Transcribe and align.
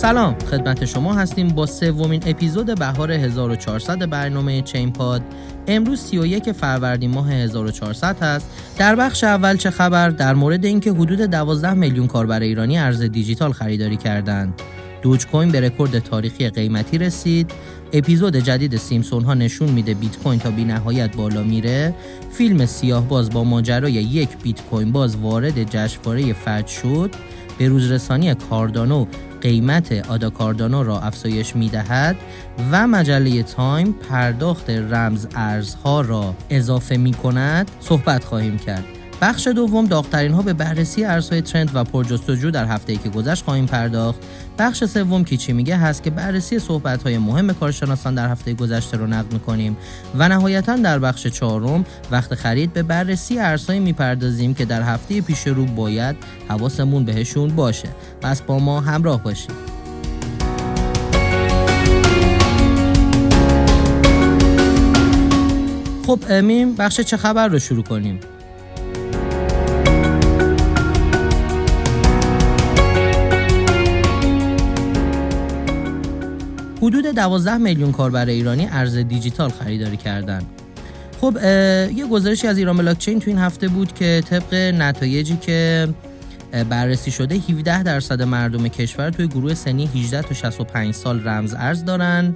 سلام 0.00 0.36
خدمت 0.50 0.84
شما 0.84 1.14
هستیم 1.14 1.48
با 1.48 1.66
سومین 1.66 2.22
اپیزود 2.26 2.78
بهار 2.78 3.12
1400 3.12 4.10
برنامه 4.10 4.62
چین 4.62 4.92
پاد 4.92 5.22
امروز 5.66 6.00
31 6.00 6.52
فروردین 6.52 7.10
ماه 7.10 7.32
1400 7.32 8.22
هست. 8.22 8.50
در 8.78 8.96
بخش 8.96 9.24
اول 9.24 9.56
چه 9.56 9.70
خبر؟ 9.70 10.10
در 10.10 10.34
مورد 10.34 10.64
اینکه 10.64 10.92
حدود 10.92 11.18
12 11.18 11.74
میلیون 11.74 12.06
کاربر 12.06 12.40
ایرانی 12.40 12.78
ارز 12.78 13.02
دیجیتال 13.02 13.52
خریداری 13.52 13.96
کردند. 13.96 14.62
دوج 15.02 15.26
کوین 15.26 15.50
به 15.52 15.60
رکورد 15.60 15.98
تاریخی 15.98 16.50
قیمتی 16.50 16.98
رسید. 16.98 17.52
اپیزود 17.92 18.36
جدید 18.36 18.76
سیمسون 18.76 19.24
ها 19.24 19.34
نشون 19.34 19.68
میده 19.68 19.94
بیت 19.94 20.18
کوین 20.18 20.38
تا 20.38 20.50
بی 20.50 20.64
نهایت 20.64 21.16
بالا 21.16 21.42
میره. 21.42 21.94
فیلم 22.32 22.66
سیاه 22.66 23.08
باز 23.08 23.30
با 23.30 23.44
ماجرای 23.44 23.92
یک 23.92 24.28
بیت 24.42 24.62
کوین 24.62 24.92
باز 24.92 25.16
وارد 25.16 25.70
جشنواره 25.70 26.32
فرد 26.32 26.66
شد. 26.66 27.10
به 27.60 27.68
روزرسانی 27.68 28.34
کاردانو 28.34 29.06
قیمت 29.40 29.92
آدا 29.92 30.30
کاردانو 30.30 30.82
را 30.82 31.00
افزایش 31.00 31.56
می 31.56 31.68
دهد 31.68 32.16
و 32.72 32.86
مجله 32.86 33.42
تایم 33.42 33.92
پرداخت 33.92 34.70
رمز 34.70 35.26
ارزها 35.34 36.00
را 36.00 36.34
اضافه 36.50 36.96
می 36.96 37.12
کند 37.12 37.70
صحبت 37.80 38.24
خواهیم 38.24 38.58
کرد. 38.58 38.99
بخش 39.20 39.46
دوم 39.46 39.86
داغترین 39.86 40.32
ها 40.32 40.42
به 40.42 40.52
بررسی 40.52 41.04
ارزهای 41.04 41.42
ترند 41.42 41.70
و 41.74 41.84
پرجستجو 41.84 42.50
در 42.50 42.64
هفته 42.64 42.92
ای 42.92 42.98
که 42.98 43.08
گذشت 43.08 43.44
خواهیم 43.44 43.66
پرداخت. 43.66 44.18
بخش 44.58 44.84
سوم 44.84 45.24
چی 45.24 45.52
میگه 45.52 45.76
هست 45.76 46.02
که 46.02 46.10
بررسی 46.10 46.58
صحبت 46.58 47.02
های 47.02 47.18
مهم 47.18 47.52
کارشناسان 47.52 48.14
در 48.14 48.28
هفته 48.28 48.54
گذشته 48.54 48.96
رو 48.96 49.06
نقد 49.06 49.32
می‌کنیم 49.32 49.76
و 50.14 50.28
نهایتا 50.28 50.76
در 50.76 50.98
بخش 50.98 51.26
چهارم 51.26 51.84
وقت 52.10 52.34
خرید 52.34 52.72
به 52.72 52.82
بررسی 52.82 53.38
ارزهایی 53.38 53.80
می‌پردازیم 53.80 54.54
که 54.54 54.64
در 54.64 54.82
هفته 54.82 55.20
پیش 55.20 55.46
رو 55.46 55.64
باید 55.64 56.16
حواسمون 56.48 57.04
بهشون 57.04 57.48
باشه. 57.48 57.88
پس 58.22 58.42
با 58.42 58.58
ما 58.58 58.80
همراه 58.80 59.22
باشید. 59.22 59.70
خب 66.06 66.18
امیم 66.28 66.74
بخش 66.74 67.00
چه 67.00 67.16
خبر 67.16 67.48
رو 67.48 67.58
شروع 67.58 67.84
کنیم؟ 67.84 68.20
حدود 76.82 77.06
12 77.06 77.56
میلیون 77.56 77.92
کاربر 77.92 78.26
ایرانی 78.26 78.68
ارز 78.70 78.96
دیجیتال 78.96 79.50
خریداری 79.50 79.96
کردند. 79.96 80.46
خب 81.20 81.36
یه 81.96 82.06
گزارشی 82.06 82.46
از 82.46 82.58
ایران 82.58 82.76
بلاکچین 82.76 83.20
تو 83.20 83.30
این 83.30 83.38
هفته 83.38 83.68
بود 83.68 83.94
که 83.94 84.22
طبق 84.30 84.54
نتایجی 84.54 85.36
که 85.36 85.88
بررسی 86.68 87.10
شده 87.10 87.34
17 87.34 87.82
درصد 87.82 88.22
مردم 88.22 88.68
کشور 88.68 89.10
توی 89.10 89.28
گروه 89.28 89.54
سنی 89.54 89.86
18 89.86 90.22
تا 90.22 90.34
65 90.34 90.94
سال 90.94 91.28
رمز 91.28 91.54
ارز 91.54 91.84
دارن 91.84 92.34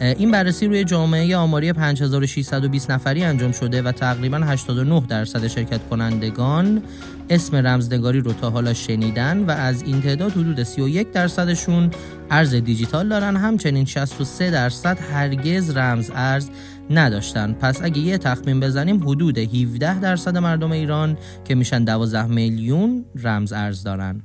این 0.00 0.30
بررسی 0.30 0.66
روی 0.66 0.84
جامعه 0.84 1.36
آماری 1.36 1.72
5620 1.72 2.90
نفری 2.90 3.24
انجام 3.24 3.52
شده 3.52 3.82
و 3.82 3.92
تقریبا 3.92 4.38
89 4.38 5.02
درصد 5.08 5.46
شرکت 5.46 5.88
کنندگان 5.88 6.82
اسم 7.30 7.56
رمزنگاری 7.56 8.20
رو 8.20 8.32
تا 8.32 8.50
حالا 8.50 8.74
شنیدن 8.74 9.44
و 9.44 9.50
از 9.50 9.82
این 9.82 10.02
تعداد 10.02 10.32
حدود 10.32 10.62
31 10.62 11.12
درصدشون 11.12 11.90
ارز 12.30 12.54
دیجیتال 12.54 13.08
دارن. 13.08 13.36
همچنین 13.36 13.84
63 13.84 14.50
درصد 14.50 14.98
هرگز 15.12 15.76
رمز 15.76 16.10
ارز 16.14 16.50
نداشتن. 16.90 17.52
پس 17.52 17.82
اگه 17.82 17.98
یه 17.98 18.18
تخمین 18.18 18.60
بزنیم 18.60 19.08
حدود 19.08 19.38
17 19.38 20.00
درصد 20.00 20.38
مردم 20.38 20.72
ایران 20.72 21.18
که 21.44 21.54
میشن 21.54 21.84
12 21.84 22.26
میلیون 22.26 23.04
رمز 23.22 23.52
ارز 23.52 23.82
دارن. 23.82 24.22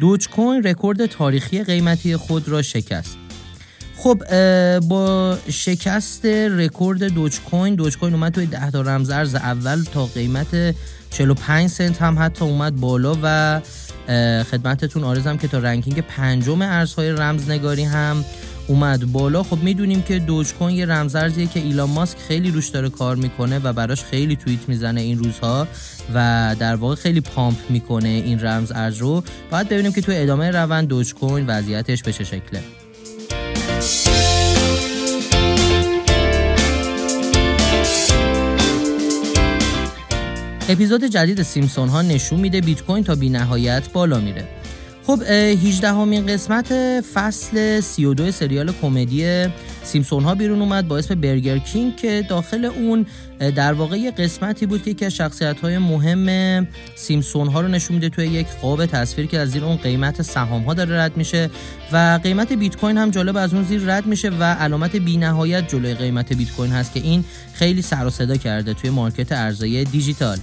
Dogecoin 0.00 0.62
رکورد 0.62 1.06
تاریخی 1.06 1.64
قیمتی 1.64 2.16
خود 2.16 2.48
را 2.48 2.62
شکست. 2.62 3.25
خب 4.06 4.22
با 4.80 5.36
شکست 5.50 6.24
رکورد 6.26 7.04
Dogecoin 7.04 7.74
Dogecoin 7.74 8.14
اومد 8.14 8.32
توی 8.32 8.46
10 8.46 8.70
تا 8.70 8.80
رمز 8.80 9.10
اول 9.10 9.84
تا 9.92 10.06
قیمت 10.06 10.74
45 11.10 11.70
سنت 11.70 12.02
هم 12.02 12.18
حتی 12.18 12.44
اومد 12.44 12.76
بالا 12.76 13.16
و 13.22 13.60
خدمتتون 14.50 15.04
عارضم 15.04 15.36
که 15.36 15.48
تا 15.48 15.58
ranking 15.58 16.00
پنجم 16.00 16.62
ارزهای 16.62 17.10
رمزنگاری 17.10 17.84
هم 17.84 18.24
اومد 18.66 19.12
بالا. 19.12 19.42
خب 19.42 19.58
می‌دونیم 19.62 20.02
که 20.02 20.18
Dogecoin 20.18 20.76
یه 20.76 20.86
رمزارزیه 20.86 21.46
که 21.46 21.60
ایلان 21.60 21.90
ماسک 21.90 22.18
خیلی 22.28 22.50
روش 22.50 22.68
داره 22.68 22.88
کار 22.88 23.16
می‌کنه 23.16 23.58
و 23.58 23.72
براش 23.72 24.04
خیلی 24.04 24.36
توییت 24.36 24.68
می‌زنه 24.68 25.00
این 25.00 25.18
روزها 25.18 25.68
و 26.14 26.56
در 26.58 26.76
واقع 26.76 26.94
خیلی 26.94 27.20
pump 27.20 27.58
می‌کنه 27.68 28.08
این 28.08 28.40
رمز 28.40 28.72
ارز 28.74 28.96
رو. 28.96 29.22
باید 29.50 29.68
ببینیم 29.68 29.92
که 29.92 30.00
تو 30.00 30.12
ادامه 30.14 30.50
روند 30.50 30.88
Dogecoin 30.88 31.46
وضعیتش 31.46 32.02
به 32.02 32.12
چه 32.12 32.24
شکله. 32.24 32.60
اپیزود 40.68 41.04
جدید 41.04 41.42
سیمسون 41.42 41.88
ها 41.88 42.02
نشون 42.02 42.40
میده 42.40 42.60
بیت 42.60 42.82
کوین 42.82 43.04
تا 43.04 43.14
بی 43.14 43.28
نهایت 43.28 43.92
بالا 43.92 44.20
میره. 44.20 44.48
خب 45.06 45.22
18 45.22 45.88
همین 45.88 46.26
قسمت 46.26 46.72
فصل 47.00 47.80
32 47.80 48.30
سریال 48.30 48.72
کمدی 48.82 49.46
سیمسون 49.84 50.24
ها 50.24 50.34
بیرون 50.34 50.60
اومد 50.60 50.88
با 50.88 50.98
اسم 50.98 51.14
برگر 51.14 51.58
کینگ 51.58 51.96
که 51.96 52.24
داخل 52.28 52.64
اون 52.64 53.06
در 53.38 53.72
واقع 53.72 53.96
یه 53.96 54.10
قسمتی 54.10 54.66
بود 54.66 54.82
که 54.82 54.90
یکی 54.90 55.04
از 55.04 55.14
شخصیت 55.14 55.60
های 55.60 55.78
مهم 55.78 56.66
سیمسون 56.94 57.48
ها 57.48 57.60
رو 57.60 57.68
نشون 57.68 57.94
میده 57.94 58.08
توی 58.08 58.26
یک 58.26 58.46
قاب 58.62 58.86
تصویر 58.86 59.26
که 59.26 59.38
از 59.38 59.50
زیر 59.50 59.64
اون 59.64 59.76
قیمت 59.76 60.22
سهام 60.22 60.62
ها 60.62 60.74
داره 60.74 61.00
رد 61.00 61.16
میشه 61.16 61.50
و 61.92 62.20
قیمت 62.22 62.52
بیت 62.52 62.76
کوین 62.76 62.98
هم 62.98 63.10
جالب 63.10 63.36
از 63.36 63.54
اون 63.54 63.64
زیر 63.64 63.80
رد 63.80 64.06
میشه 64.06 64.30
و 64.30 64.42
علامت 64.42 64.96
بی 64.96 65.16
نهایت 65.16 65.68
جلوی 65.68 65.94
قیمت 65.94 66.32
بیت 66.32 66.52
کوین 66.52 66.72
هست 66.72 66.94
که 66.94 67.00
این 67.00 67.24
خیلی 67.54 67.82
سر 67.82 68.06
و 68.06 68.10
صدا 68.10 68.36
کرده 68.36 68.74
توی 68.74 68.90
مارکت 68.90 69.32
ارزهای 69.32 69.84
دیجیتال. 69.84 70.38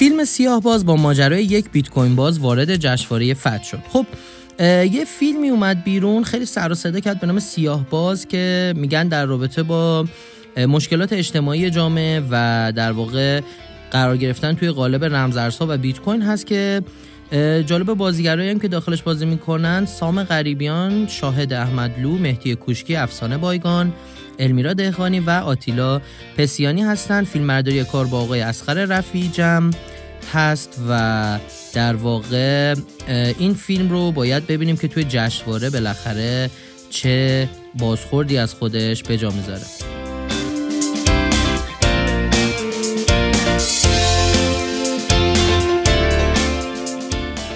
فیلم 0.00 0.24
سیاه 0.24 0.60
باز 0.60 0.86
با 0.86 0.96
ماجرای 0.96 1.44
یک 1.44 1.70
بیت 1.70 1.88
کوین 1.88 2.16
باز 2.16 2.38
وارد 2.38 2.76
جشنواره 2.76 3.34
فت 3.34 3.62
شد. 3.62 3.78
خب 3.88 4.06
یه 4.92 5.04
فیلمی 5.04 5.48
اومد 5.48 5.84
بیرون 5.84 6.24
خیلی 6.24 6.44
سر 6.44 6.72
و 6.72 6.74
صدا 6.74 7.00
کرد 7.00 7.20
به 7.20 7.26
نام 7.26 7.38
سیاه 7.38 7.86
باز 7.90 8.28
که 8.28 8.74
میگن 8.76 9.08
در 9.08 9.26
رابطه 9.26 9.62
با 9.62 10.04
مشکلات 10.56 11.12
اجتماعی 11.12 11.70
جامعه 11.70 12.22
و 12.30 12.72
در 12.76 12.92
واقع 12.92 13.40
قرار 13.90 14.16
گرفتن 14.16 14.54
توی 14.54 14.70
قالب 14.70 15.04
رمزارزها 15.04 15.66
و 15.68 15.76
بیت 15.76 16.00
کوین 16.00 16.22
هست 16.22 16.46
که 16.46 16.82
جالب 17.66 17.86
بازیگرایی 17.86 18.50
هم 18.50 18.58
که 18.58 18.68
داخلش 18.68 19.02
بازی 19.02 19.26
می‌کنن 19.26 19.86
سام 19.86 20.24
غریبیان 20.24 21.06
شاهد 21.06 21.52
احمدلو 21.52 22.18
مهدی 22.18 22.54
کوشکی 22.54 22.96
افسانه 22.96 23.38
بایگان 23.38 23.92
المیرا 24.38 24.72
دهخانی 24.72 25.20
و 25.20 25.30
آتیلا 25.30 26.00
پسیانی 26.36 26.82
هستند 26.82 27.26
فیلمبرداری 27.26 27.84
کار 27.84 28.06
با 28.06 28.20
آقای 28.20 28.40
اسخر 28.40 28.74
رفیجم 28.74 29.70
هست 30.24 30.80
و 30.88 31.38
در 31.74 31.96
واقع 31.96 32.74
این 33.38 33.54
فیلم 33.54 33.90
رو 33.90 34.12
باید 34.12 34.46
ببینیم 34.46 34.76
که 34.76 34.88
توی 34.88 35.04
جشنواره 35.04 35.70
بالاخره 35.70 36.50
چه 36.90 37.48
بازخوردی 37.78 38.38
از 38.38 38.54
خودش 38.54 39.02
به 39.02 39.16
جا 39.16 39.30
می‌ذاره. 39.30 39.62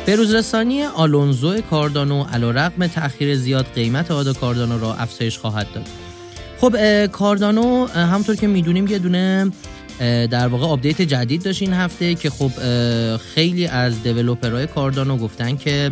به 0.06 0.16
روزرسانی 0.16 0.82
آلونزو 0.82 1.60
کاردانو 1.60 2.24
علی‌رغم 2.24 2.86
تأخیر 2.86 3.34
زیاد 3.34 3.66
قیمت 3.74 4.10
آدا 4.10 4.32
کاردانو 4.32 4.78
را 4.78 4.94
افزایش 4.94 5.38
خواهد 5.38 5.66
داد. 5.74 5.86
خب 6.60 7.06
کاردانو 7.06 7.86
همونطور 7.86 8.36
که 8.36 8.46
می‌دونیم 8.46 8.86
یه 8.86 8.98
دونه 8.98 9.50
در 10.30 10.48
واقع 10.48 10.66
update 10.66 11.02
جدید 11.02 11.42
داشت 11.42 11.62
این 11.62 11.72
هفته 11.72 12.14
که 12.14 12.30
خب 12.30 12.50
خیلی 13.16 13.66
از 13.66 14.02
developer 14.02 14.55
های 14.55 14.66
کاردانو 14.66 15.16
گفتن 15.16 15.56
که 15.56 15.90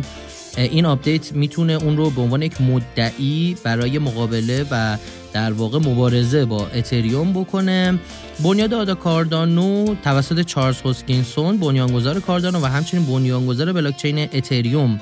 این 0.57 0.85
update 0.85 1.31
می‌تونه 1.31 1.73
اون 1.73 1.97
رو 1.97 2.09
به 2.09 2.21
عنوان 2.21 2.41
یک 2.41 2.61
مدعی 2.61 3.55
برای 3.63 3.99
مقابله 3.99 4.65
و 4.71 4.97
در 5.33 5.53
واقع 5.53 5.79
مبارزه 5.79 6.45
با 6.45 6.67
اتریوم 6.67 7.33
بکنه. 7.33 7.99
بنیاد 8.43 8.73
آدا 8.73 8.95
کاردانو 8.95 9.95
توسط 10.03 10.41
چارلز 10.41 10.81
هوسکینسون 10.81 11.57
بنیانگذار 11.57 12.19
کاردانو 12.19 12.59
و 12.59 12.65
همچنین 12.65 13.05
بنیانگذار 13.05 13.73
بلاکچین 13.73 14.19
اتریوم 14.19 14.99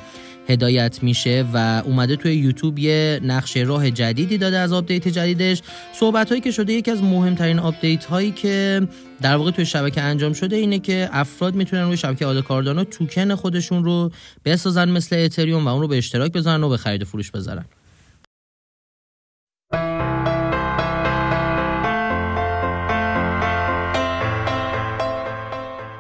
هدایت 0.52 1.04
میشه 1.04 1.46
و 1.54 1.82
اومده 1.86 2.16
توی 2.16 2.36
یوتیوب 2.36 2.80
یه 2.80 3.20
نقشه 3.24 3.60
راه 3.60 3.92
جدیدی 3.92 4.38
داده 4.38 4.58
از 4.58 4.74
update 4.74 5.08
جدیدش. 5.08 5.62
صحبت 5.94 6.30
هایی 6.30 6.42
که 6.42 6.52
شده 6.52 6.74
یکی 6.74 6.92
از 6.92 7.04
مهمترین 7.04 7.60
update 7.60 8.06
هایی 8.06 8.32
که 8.32 8.88
در 9.22 9.36
واقع 9.36 9.52
توی 9.52 9.66
شبکه 9.66 10.02
انجام 10.02 10.34
شده 10.34 10.56
اینه 10.56 10.80
که 10.80 11.10
افراد 11.12 11.56
می‌تونن 11.56 11.84
روی 11.84 11.98
شبکه 11.98 12.26
آدا 12.26 12.42
کاردانو 12.42 12.84
توکن 12.84 13.36
خودشون 13.36 13.84
رو 13.84 14.12
بسازن 14.46 14.90
مثل 14.90 15.16
اتریوم 15.16 15.66
و 15.66 15.70
اون 15.70 15.82
رو 15.82 15.88
به 15.88 15.98
اشتراک 15.98 16.32
بذارن 16.32 16.64
و 16.64 16.70
به 16.70 16.78
خرید 16.78 17.04
فروش 17.04 17.32
بذارن. 17.32 17.66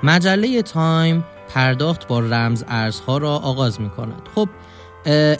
مجله 0.03 0.61
تایم 0.61 1.23
پرداخت 1.53 2.07
با 2.07 2.19
رمز 2.19 2.63
ارزها 2.67 3.17
را 3.17 3.35
آغاز 3.35 3.81
می 3.81 3.89
کند 3.89 4.21
خب 4.35 4.49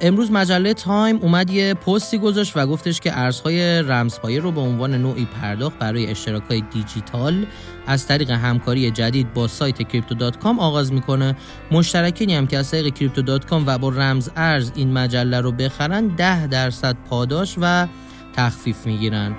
امروز 0.02 0.32
مجله 0.32 0.74
تایم 0.74 1.18
اومد 1.18 1.50
یه 1.50 1.74
پستی 1.74 2.18
گذاشت 2.18 2.58
و 2.58 2.68
گفتش 2.68 3.00
که 3.00 3.20
ارزهای 3.20 3.82
رمزپایه 3.82 4.40
رو 4.40 4.52
به 4.52 4.62
عنوان 4.62 4.94
نوعی 4.94 5.28
پرداخت 5.42 5.78
برای 5.78 6.08
اشتراک 6.08 6.44
های 6.50 6.62
دیجیتال 6.62 7.46
از 7.88 8.08
طریق 8.08 8.32
همکاری 8.32 8.92
جدید 8.92 9.34
با 9.34 9.48
سایت 9.48 9.88
Crypto.com 9.88 10.60
آغاز 10.60 10.94
می‌کنه. 10.94 11.36
مشترکینی 11.72 12.36
هم 12.36 12.48
که 12.48 12.58
از 12.58 12.72
طریق 12.72 12.94
Crypto.com 12.94 13.64
و 13.68 13.78
با 13.78 13.90
رمز 13.90 14.30
ارز 14.36 14.72
این 14.76 14.94
مجله 14.94 15.42
رو 15.42 15.52
بخرن 15.52 16.08
10 16.08 16.48
درصد 16.48 16.98
پاداش 17.10 17.56
و 17.62 17.88
تخفیف 18.36 18.86
می‌گیرن. 18.86 19.36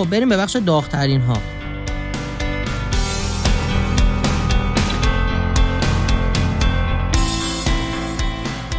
خب 0.00 0.10
بریم 0.10 0.28
به 0.28 0.36
بخش 0.36 0.56
داغترین 0.56 1.20
ها 1.20 1.36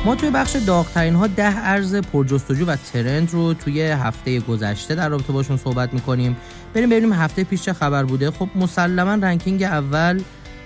ما 0.06 0.16
توی 0.16 0.30
بخش 0.30 0.56
داغترین 0.56 1.16
ها 1.16 1.28
ده 1.28 1.58
ارز 1.58 1.96
پرجستجو 1.96 2.66
و 2.66 2.76
ترند 2.76 3.32
رو 3.32 3.54
توی 3.54 3.82
هفته 3.82 4.40
گذشته 4.40 4.96
در 4.96 5.10
رابطه 5.10 5.34
باشون 5.34 5.58
صحبت 5.58 5.94
می‌کنیم. 5.94 6.38
بریم 6.74 6.90
ببینیم 6.90 7.14
هفته 7.14 7.44
پیش 7.44 7.62
چه 7.62 7.74
خبر 7.74 8.04
بوده. 8.04 8.32
خب 8.32 8.50
مسلما 8.56 9.14
رنکینگ 9.14 9.64
اول 9.64 10.22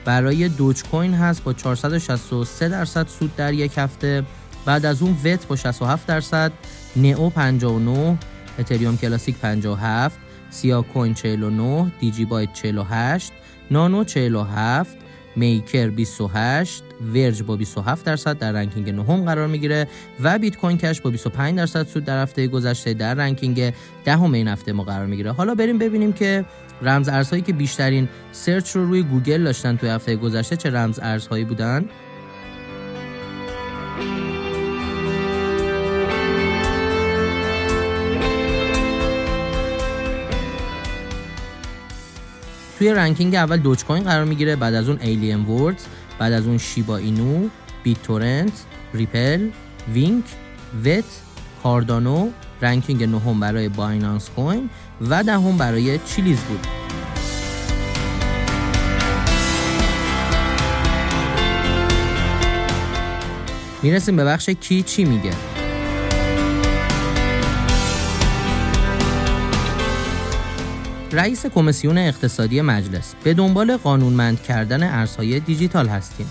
برای 0.05 0.49
دوج 0.49 0.83
کوین 0.83 1.13
هست 1.13 1.43
با 1.43 1.53
463 1.53 2.69
درصد 2.69 3.07
سود 3.07 3.35
در 3.35 3.53
یک 3.53 3.77
هفته. 3.77 4.23
بعد 4.65 4.85
از 4.85 5.01
اون 5.01 5.17
وت 5.23 5.47
با 5.47 5.55
67 5.55 6.07
درصد 6.07 6.51
نئو 6.95 7.29
59 7.29 8.17
اتریوم 8.59 8.97
کلاسیک 8.97 9.37
57 9.37 10.19
سیا 10.49 10.81
کوین 10.81 11.13
49 11.13 11.91
دیجی 11.99 12.25
بایت 12.25 12.53
48 12.53 13.31
نانو 13.71 14.03
47 14.03 14.97
میکر 15.35 15.89
28 15.89 16.83
ورج 17.13 17.43
با 17.43 17.55
27 17.55 18.05
درصد 18.05 18.37
در 18.37 18.51
ranking 18.51 18.89
نهم 18.89 19.25
قرار 19.25 19.47
می‌گیره 19.47 19.87
و 20.23 20.39
بیت 20.39 20.57
کوین 20.57 20.77
کش 20.77 21.01
با 21.01 21.09
25 21.09 21.57
درصد 21.57 21.87
سود 21.87 22.05
در 22.05 22.21
هفته 22.21 22.47
گذشته 22.47 22.93
در 22.93 23.13
ranking 23.13 23.73
دهم 24.05 24.33
این 24.33 24.47
هفته 24.47 24.73
ما 24.73 24.83
قرار 24.83 25.05
می‌گیره. 25.05 25.31
حالا 25.31 25.55
بریم 25.55 25.77
ببینیم 25.77 26.13
که 26.13 26.45
رمز 26.81 27.09
ارزهایی 27.09 27.41
که 27.41 27.53
بیشترین 27.53 28.09
سرچ 28.31 28.71
رو 28.71 28.85
روی 28.85 29.03
گوگل 29.03 29.43
داشتن 29.43 29.77
توی 29.77 29.89
هفته 29.89 30.15
گذشته 30.15 30.55
چه 30.55 30.69
رمز 30.69 30.99
ارزهایی 30.99 31.43
بودن. 31.43 31.85
توی 42.77 42.93
ranking 42.93 43.35
اول 43.35 43.57
دوج 43.57 43.83
کوین 43.83 44.03
قرار 44.03 44.25
می‌گیره 44.25 44.55
بعد 44.55 44.73
از 44.73 44.89
اون 44.89 44.99
Alien 45.01 45.45
Worlds 45.45 45.83
بعد 46.19 46.33
از 46.33 46.47
اون 46.47 46.57
شیبا 46.57 46.97
اینو 46.97 47.49
بیت 47.83 48.01
تورنت 48.03 48.65
ریپل 48.93 49.49
وینک 49.93 50.25
وت 50.85 51.03
کاردانو 51.63 52.29
ranking 52.61 53.03
نهم 53.03 53.39
برای 53.39 53.69
بایننس 53.69 54.29
کوین 54.29 54.69
و 55.09 55.23
دهم 55.23 55.57
برای 55.57 55.99
چیلیز 55.99 56.39
بود. 56.39 56.67
می‌رسیم 63.83 64.15
به 64.15 64.25
بخش 64.25 64.49
کی 64.49 64.83
چی 64.83 65.05
میگه. 65.05 65.54
رئیس 71.15 71.45
کمیسیون 71.45 71.97
اقتصادی 71.97 72.61
مجلس 72.61 73.13
به 73.23 73.33
دنبال 73.33 73.77
قانونمند 73.77 74.43
کردن 74.43 74.83
ارزهای 74.83 75.39
دیجیتال 75.39 75.87
هستیم. 75.87 76.29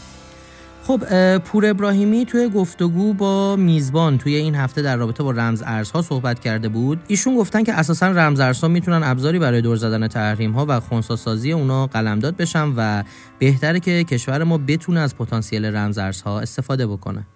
خب 0.86 1.38
پور 1.38 1.66
ابراهیمی 1.66 2.25
توی 2.25 2.48
گفتگو 2.48 3.12
با 3.12 3.56
میزبان 3.56 4.19
توی 4.19 4.34
این 4.34 4.54
هفته 4.54 4.82
در 4.82 4.96
رابطه 4.96 5.22
با 5.22 5.31
رمز 5.31 5.62
ارزها 5.66 6.02
صحبت 6.02 6.40
کرده 6.40 6.69
بود. 6.69 6.98
ایشون 7.06 7.36
گفتن 7.36 7.62
که 7.62 7.72
اساسا 7.72 8.06
رمز 8.06 8.40
ارزها 8.40 8.69
می‌تونن 8.69 9.02
ابزاری 9.02 9.38
برای 9.38 9.60
دور 9.60 9.76
زدن 9.76 10.08
تحریم 10.08 10.52
ها 10.52 10.66
و 10.69 10.81
خونساسازی 10.81 11.52
اونا 11.52 11.86
قلمداد 11.86 12.36
بشن 12.36 12.72
و 12.76 13.02
بهتره 13.38 13.81
که 13.81 14.04
کشور 14.04 14.44
ما 14.44 14.58
بتونه 14.58 15.00
از 15.00 15.16
پتانسیل 15.16 15.64
رمز 15.64 15.98
ارزها 15.98 16.40
استفاده 16.40 16.86
بکنه. 16.86 17.26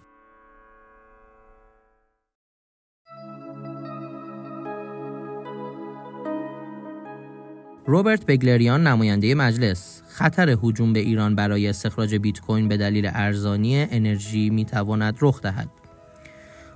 روبرت 7.88 8.26
بگلریان 8.26 8.86
نماینده 8.86 9.34
مجلس. 9.34 10.02
خطر 10.08 10.56
هجوم 10.62 10.92
به 10.92 11.00
ایران 11.00 11.34
برای 11.34 11.68
استخراج 11.68 12.14
بیت 12.14 12.40
کوین 12.40 12.68
به 12.68 12.76
دلیل 12.76 13.10
ارزانی 13.14 13.86
انرژی 13.90 14.50
می‌تواند 14.50 15.16
رخ 15.20 15.42
دهد. 15.42 15.68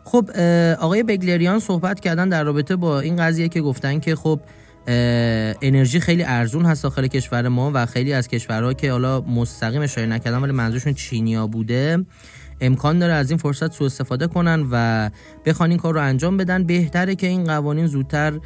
خب 0.04 0.30
آقای 0.78 1.02
بگلریان 1.02 1.58
صحبت 1.58 2.00
کردن 2.00 2.28
در 2.28 2.44
رابطه 2.44 2.76
با 2.76 3.00
این 3.00 3.16
قضیه 3.16 3.48
که 3.48 3.60
گفتن 3.60 4.00
که 4.00 4.16
خب 4.16 4.40
انرژی 5.62 6.00
خیلی 6.00 6.22
ارزون 6.22 6.64
هست 6.64 6.82
داخل 6.82 7.06
کشور 7.06 7.48
ما 7.48 7.70
و 7.74 7.86
خیلی 7.86 8.12
از 8.12 8.28
کشورها 8.28 8.72
که 8.72 8.92
حالا 8.92 9.20
مستقیم 9.20 9.82
اشاره 9.82 10.06
نکردن 10.06 10.38
ولی 10.38 10.52
منظورشون 10.52 10.94
چینیا 10.94 11.46
بوده 11.46 12.04
امکان 12.60 12.98
داره 12.98 13.12
از 13.12 13.30
این 13.30 13.38
فرصت 13.38 13.72
سوء 13.72 13.86
استفاده 13.86 14.26
کنن 14.26 14.66
و 14.70 15.10
بخوان 15.44 15.70
این 15.70 15.78
کار 15.78 15.94
رو 15.94 16.00
انجام 16.00 16.36
بدن. 16.36 16.64
بهتره 16.64 17.14
که 17.14 17.26
این 17.26 17.44
قوانین 17.44 17.86
زودتر 17.86 18.40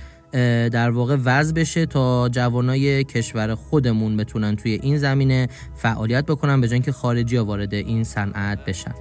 در 0.73 0.91
واقع 0.91 1.17
وضع 1.25 1.55
بشه 1.55 1.87
تا 1.87 2.29
جوانای 2.29 3.05
کشور 3.05 3.55
خودمون 3.55 4.17
بتونن 4.17 4.57
توی 4.57 4.79
این 4.83 4.99
زمینه 4.99 5.49
فعالیت 5.75 6.27
بکنن 6.27 6.61
به 6.61 6.79
که 6.81 6.93
خارجی 6.93 7.37
ها 7.37 7.45
وارد 7.45 7.75
این 7.75 8.05
صنعت 8.05 8.65
بشن. 8.65 8.95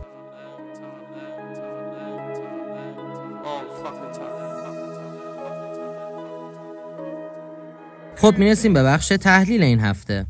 خب 8.15 8.37
می‌رسیم 8.37 8.73
به 8.73 8.83
بخش 8.83 9.07
تحلیل 9.07 9.63
این 9.63 9.79
هفته. 9.79 10.25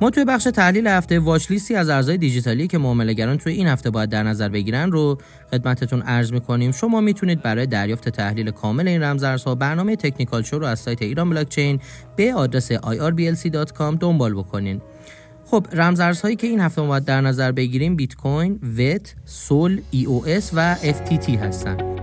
ما 0.00 0.10
توی 0.10 0.24
بخش 0.24 0.44
تحلیل 0.44 0.86
هفته 0.86 1.18
واچ 1.18 1.50
لیستی 1.50 1.74
از 1.74 1.88
ارزهای 1.88 2.18
دیجیتالی 2.18 2.66
که 2.66 2.78
معاملهگران 2.78 3.38
توی 3.38 3.52
این 3.52 3.66
هفته 3.66 3.90
باید 3.90 4.10
در 4.10 4.22
نظر 4.22 4.48
بگیرن 4.48 4.92
رو 4.92 5.18
خدمتتون 5.50 6.02
عرض 6.02 6.32
می‌کنیم 6.32 6.72
شما 6.72 7.00
می‌تونید 7.00 7.42
برای 7.42 7.66
دریافت 7.66 8.08
تحلیل 8.08 8.50
کامل 8.50 8.88
این 8.88 9.02
رمزارزها 9.02 9.54
برنامه 9.54 9.96
تکنیکال 9.96 10.42
شو 10.42 10.58
رو 10.58 10.66
از 10.66 10.78
سایت 10.78 11.02
ایران 11.02 11.30
بلاکچین 11.30 11.80
به 12.16 12.34
آدرس 12.34 12.72
irblc.com 12.72 13.96
دنبال 14.00 14.34
بکنین 14.34 14.80
خب 15.50 15.66
رمزارزهایی 15.72 16.36
که 16.36 16.46
این 16.46 16.60
هفته 16.60 16.82
ما 16.82 16.88
باید 16.88 17.04
در 17.04 17.20
نظر 17.20 17.52
بگیریم 17.52 17.96
بیت 17.96 18.14
کوین، 18.14 18.60
وت، 18.78 19.14
سول، 19.24 19.80
ای 19.90 20.04
او 20.04 20.26
اس 20.26 20.50
و 20.54 20.74
FTT 20.74 21.28
هستن. 21.28 21.95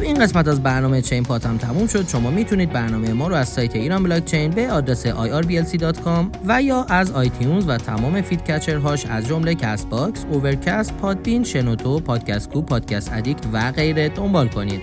خب 0.00 0.06
این 0.06 0.18
قسمت 0.18 0.48
از 0.48 0.62
برنامه 0.62 1.02
چین 1.02 1.22
پاد 1.22 1.46
هم 1.46 1.58
تموم 1.58 1.86
شد. 1.86 2.08
شما 2.08 2.30
می‌تونید 2.30 2.72
برنامه 2.72 3.12
ما 3.12 3.28
رو 3.28 3.34
از 3.34 3.48
سایت 3.48 3.76
ایران 3.76 4.02
بلاک 4.02 4.24
چین 4.24 4.50
به 4.50 4.70
آدرس 4.70 5.06
irblc.com 5.06 6.24
و 6.46 6.62
یا 6.62 6.86
از 6.88 7.12
iTunes 7.12 7.68
و 7.68 7.76
تمام 7.76 8.22
feed 8.22 8.44
catcher 8.44 8.87
هاش 8.87 9.06
از 9.06 9.26
جمله 9.26 9.54
Castbox، 9.54 10.24
Overcast، 10.30 10.96
Podbean، 10.96 11.44
شنوتو، 11.44 12.00
Podcast 12.00 12.50
Go، 12.50 12.62
Podcast 12.62 13.12
Addict 13.12 13.42
و 13.52 13.72
غیره 13.72 14.08
دنبال 14.08 14.48
کنید. 14.48 14.80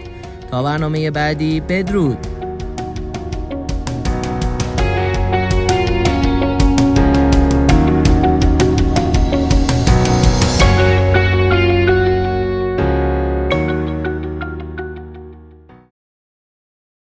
تا 0.51 0.63
برنامه 0.63 1.11
بعدی 1.11 1.59
بدرود! 1.59 2.36